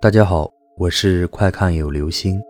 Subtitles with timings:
[0.00, 2.40] 大家好，我是快看有流星。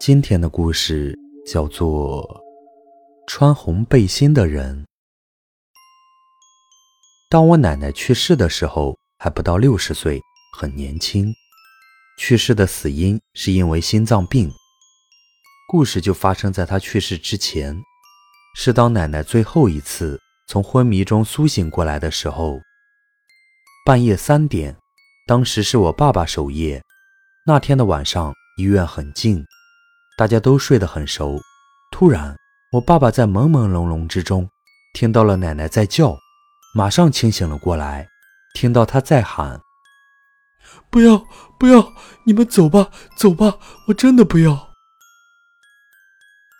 [0.00, 1.14] 今天的故事
[1.46, 2.22] 叫做
[3.30, 4.82] 《穿红背心的人》。
[7.28, 10.18] 当我奶奶去世的时候，还不到六十岁，
[10.56, 11.30] 很年轻。
[12.18, 14.50] 去世的死因是因为心脏病。
[15.68, 17.78] 故事就发生在她去世之前，
[18.56, 22.58] 是当奶奶最后一次从昏迷中苏醒过来的时候，
[23.84, 24.74] 半夜三点。
[25.28, 26.82] 当时是我爸爸守夜，
[27.44, 29.44] 那天的晚上医院很静，
[30.16, 31.38] 大家都睡得很熟。
[31.90, 32.34] 突然，
[32.72, 34.48] 我爸爸在朦朦胧胧之中
[34.94, 36.16] 听到了奶奶在叫，
[36.74, 38.08] 马上清醒了过来，
[38.54, 39.60] 听到她在喊
[40.88, 41.22] ：“不要，
[41.58, 41.92] 不要，
[42.24, 43.58] 你们走吧，走吧，
[43.88, 44.70] 我真的不要。”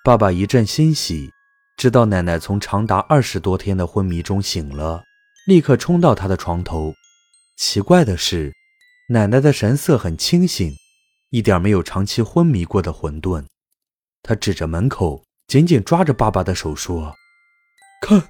[0.04, 1.32] 爸爸一阵欣喜，
[1.78, 5.02] 知道奶奶从长达二十多天的昏迷中醒了，
[5.46, 6.92] 立刻冲到她的床头。
[7.56, 8.52] 奇怪的是。
[9.10, 10.76] 奶奶的神色很清醒，
[11.30, 13.42] 一点没有长期昏迷过的混沌。
[14.22, 17.14] 她指着门口，紧紧抓着爸爸的手说
[18.06, 18.28] ：“看，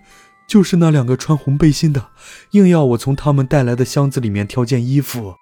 [0.49, 2.11] 就是那两个穿红背心的，
[2.53, 5.35] 硬要我从他们带来的箱子里面挑件衣服。”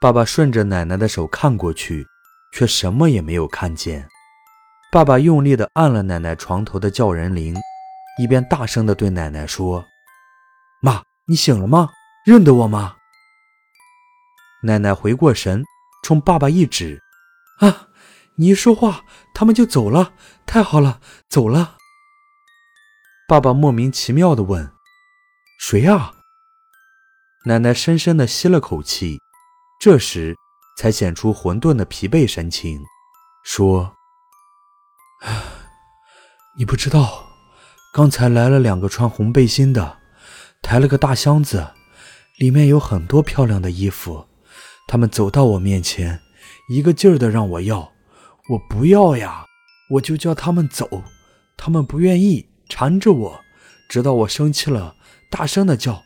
[0.00, 2.06] 爸爸顺着奶奶的手看过去，
[2.54, 4.08] 却什么也没有看见。
[4.92, 7.56] 爸爸用力地按了奶奶床头的叫人铃，
[8.22, 9.84] 一边大声地对奶奶说
[10.80, 11.90] ：“妈，你醒了吗？
[12.24, 12.94] 认得我吗？”
[14.62, 15.64] 奶奶回过神，
[16.02, 17.02] 冲爸爸一指
[17.60, 17.88] ：“啊，
[18.34, 20.12] 你一说话，他们就走了。
[20.44, 21.76] 太好了，走了。”
[23.26, 24.72] 爸爸莫名其妙地问
[25.58, 26.14] ：“谁啊？”
[27.46, 29.18] 奶奶深深地吸了口气，
[29.80, 30.36] 这时
[30.76, 32.84] 才显出混沌的疲惫神情，
[33.44, 33.94] 说
[36.58, 37.24] ：“你不知道，
[37.94, 39.98] 刚才来了两个穿红背心的，
[40.60, 41.72] 抬了个大箱子，
[42.38, 44.26] 里面有很多漂亮的衣服。”
[44.90, 46.20] 他们走到我面前，
[46.68, 47.92] 一个劲儿的让我要，
[48.48, 49.46] 我不要呀，
[49.88, 51.04] 我就叫他们走，
[51.56, 53.40] 他们不愿意，缠着我，
[53.88, 54.96] 直到我生气了，
[55.30, 56.02] 大声的叫，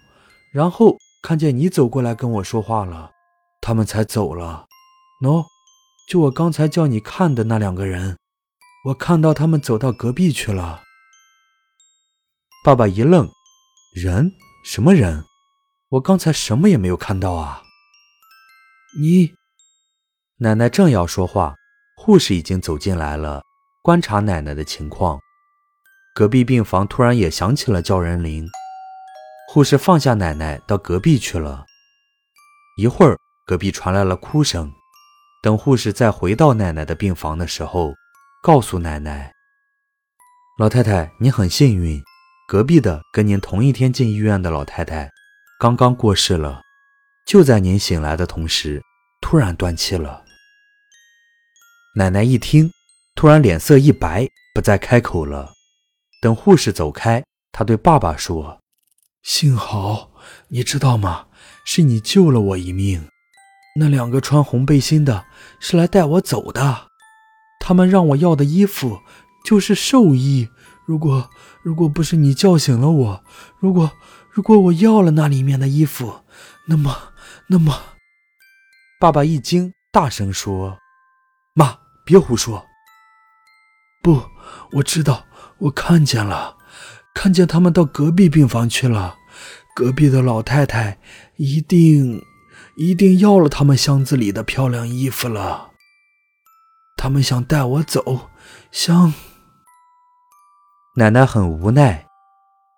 [0.52, 3.10] 然后看见你走过来跟我说话了，
[3.62, 4.66] 他们才走了。
[5.22, 5.42] 喏，
[6.06, 8.18] 就我刚才叫你看的那两个人，
[8.88, 10.82] 我看到他们走到隔壁去了。
[12.62, 13.26] 爸爸一愣，
[13.94, 14.30] 人？
[14.62, 15.24] 什么人？
[15.88, 17.62] 我刚才什么也没有看到啊。
[18.96, 19.34] 你
[20.38, 21.56] 奶奶正要说话，
[21.96, 23.42] 护士已经走进来了，
[23.82, 25.18] 观察奶奶的情况。
[26.14, 28.48] 隔壁病房突然也响起了叫人铃，
[29.48, 31.66] 护士放下奶奶到隔壁去了。
[32.76, 34.72] 一会儿，隔壁传来了哭声。
[35.42, 37.92] 等护士再回到奶奶的病房的时候，
[38.44, 39.32] 告诉奶奶
[40.56, 42.00] ：“老太太，您很幸运，
[42.46, 45.10] 隔壁的跟您同一天进医院的老太太，
[45.58, 46.62] 刚刚过世了。”
[47.26, 48.82] 就在您醒来的同时，
[49.20, 50.24] 突然断气了。
[51.96, 52.70] 奶奶一听，
[53.14, 55.52] 突然脸色一白，不再开口了。
[56.20, 58.60] 等护士走开，她对爸爸说
[59.24, 60.10] ：“幸好，
[60.48, 61.26] 你知道吗？
[61.64, 63.08] 是你救了我一命。
[63.80, 65.24] 那两个穿红背心的，
[65.58, 66.88] 是来带我走的。
[67.58, 69.00] 他们让我要的衣服
[69.46, 70.48] 就是寿衣。
[70.86, 71.30] 如果
[71.62, 73.24] 如果不是你叫醒了我，
[73.58, 73.90] 如果
[74.30, 76.20] 如果我要了那里面的衣服，
[76.66, 77.12] 那么……”
[77.48, 77.74] 那么，
[79.00, 80.78] 爸爸一惊，大声说
[81.54, 82.64] ：“妈，别胡说！
[84.02, 84.22] 不，
[84.72, 85.26] 我知道，
[85.58, 86.56] 我看见了，
[87.14, 89.16] 看见他们到隔壁病房去了。
[89.74, 90.98] 隔壁的老太太
[91.36, 92.22] 一定
[92.76, 95.72] 一定要了他们箱子里的漂亮衣服了。
[96.96, 98.30] 他们想带我走，
[98.70, 99.12] 想……”
[100.96, 102.06] 奶奶很无奈，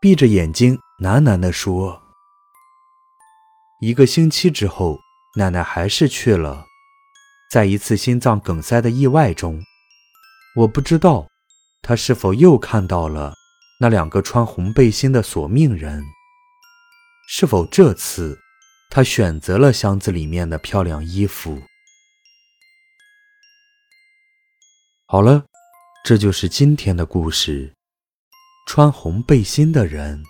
[0.00, 2.05] 闭着眼睛喃喃地说。
[3.80, 4.98] 一个星期之后，
[5.36, 6.64] 奶奶还是去了。
[7.50, 9.62] 在一次心脏梗塞的意外中，
[10.56, 11.28] 我不知道
[11.82, 13.34] 她是否又看到了
[13.78, 16.02] 那两个穿红背心的索命人。
[17.28, 18.38] 是否这次
[18.88, 21.60] 她选择了箱子里面的漂亮衣服？
[25.04, 25.44] 好了，
[26.02, 27.74] 这就是今天的故事。
[28.66, 30.24] 穿红背心的人。